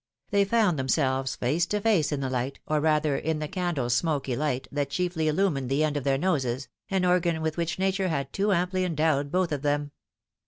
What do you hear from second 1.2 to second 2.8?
face to face in the light, or,